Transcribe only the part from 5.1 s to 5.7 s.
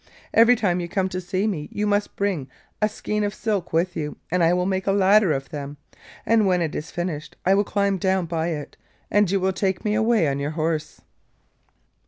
of